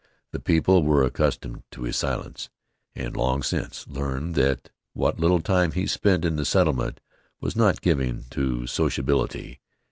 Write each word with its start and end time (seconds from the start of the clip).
The 0.31 0.39
people 0.39 0.81
were 0.81 1.03
accustomed 1.03 1.61
to 1.69 1.83
his 1.83 1.95
silence, 1.95 2.49
and 2.95 3.15
long 3.15 3.43
since 3.43 3.87
learned 3.87 4.33
that 4.33 4.71
what 4.93 5.19
little 5.19 5.41
time 5.41 5.73
he 5.73 5.85
spent 5.85 6.25
in 6.25 6.37
the 6.37 6.43
settlement 6.43 6.99
was 7.39 7.55
not 7.55 7.81
given 7.83 8.25
to 8.31 8.65
sociability. 8.65 9.59